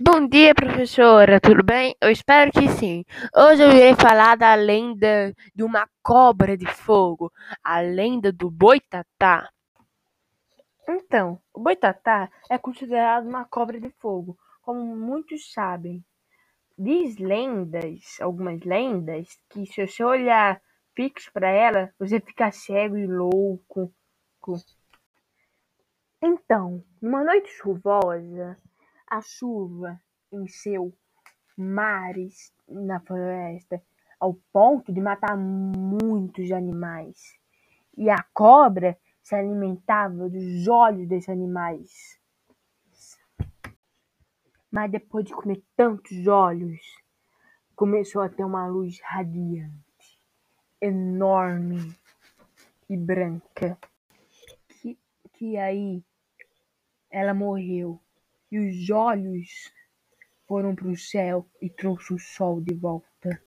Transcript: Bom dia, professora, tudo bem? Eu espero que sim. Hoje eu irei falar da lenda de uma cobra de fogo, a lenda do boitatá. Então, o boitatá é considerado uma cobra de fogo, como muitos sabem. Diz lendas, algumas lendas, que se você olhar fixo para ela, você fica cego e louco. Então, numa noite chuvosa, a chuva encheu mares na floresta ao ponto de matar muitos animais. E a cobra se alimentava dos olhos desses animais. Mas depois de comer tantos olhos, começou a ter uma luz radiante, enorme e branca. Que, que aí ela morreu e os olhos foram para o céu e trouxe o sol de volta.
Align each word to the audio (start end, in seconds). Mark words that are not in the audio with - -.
Bom 0.00 0.28
dia, 0.28 0.54
professora, 0.54 1.40
tudo 1.40 1.64
bem? 1.64 1.92
Eu 2.00 2.08
espero 2.08 2.52
que 2.52 2.68
sim. 2.68 3.04
Hoje 3.34 3.64
eu 3.64 3.70
irei 3.70 3.96
falar 3.96 4.36
da 4.36 4.54
lenda 4.54 5.34
de 5.52 5.64
uma 5.64 5.88
cobra 6.04 6.56
de 6.56 6.66
fogo, 6.66 7.32
a 7.64 7.80
lenda 7.80 8.30
do 8.30 8.48
boitatá. 8.48 9.50
Então, 10.88 11.42
o 11.52 11.58
boitatá 11.58 12.30
é 12.48 12.56
considerado 12.56 13.26
uma 13.26 13.44
cobra 13.44 13.80
de 13.80 13.90
fogo, 13.98 14.38
como 14.62 14.94
muitos 14.94 15.52
sabem. 15.52 16.04
Diz 16.78 17.16
lendas, 17.18 18.18
algumas 18.20 18.60
lendas, 18.60 19.36
que 19.50 19.66
se 19.66 19.84
você 19.84 20.04
olhar 20.04 20.62
fixo 20.94 21.28
para 21.32 21.50
ela, 21.50 21.92
você 21.98 22.20
fica 22.20 22.52
cego 22.52 22.96
e 22.96 23.04
louco. 23.04 23.92
Então, 26.22 26.84
numa 27.02 27.24
noite 27.24 27.50
chuvosa, 27.50 28.56
a 29.10 29.20
chuva 29.20 30.00
encheu 30.30 30.92
mares 31.56 32.52
na 32.68 33.00
floresta 33.00 33.82
ao 34.20 34.34
ponto 34.52 34.92
de 34.92 35.00
matar 35.00 35.36
muitos 35.36 36.50
animais. 36.52 37.38
E 37.96 38.10
a 38.10 38.22
cobra 38.34 38.98
se 39.22 39.34
alimentava 39.34 40.28
dos 40.28 40.68
olhos 40.68 41.08
desses 41.08 41.28
animais. 41.28 42.20
Mas 44.70 44.90
depois 44.90 45.24
de 45.24 45.32
comer 45.32 45.62
tantos 45.76 46.26
olhos, 46.26 46.78
começou 47.74 48.22
a 48.22 48.28
ter 48.28 48.44
uma 48.44 48.66
luz 48.66 49.00
radiante, 49.02 50.20
enorme 50.80 51.96
e 52.88 52.96
branca. 52.96 53.78
Que, 54.68 54.98
que 55.32 55.56
aí 55.56 56.04
ela 57.10 57.32
morreu 57.32 58.00
e 58.50 58.58
os 58.58 58.90
olhos 58.90 59.72
foram 60.46 60.74
para 60.74 60.88
o 60.88 60.96
céu 60.96 61.46
e 61.60 61.68
trouxe 61.68 62.14
o 62.14 62.18
sol 62.18 62.60
de 62.60 62.74
volta. 62.74 63.30